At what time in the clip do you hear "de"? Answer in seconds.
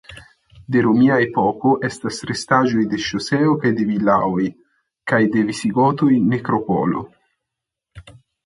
0.75-0.79, 2.95-3.01, 3.81-3.87, 5.37-5.45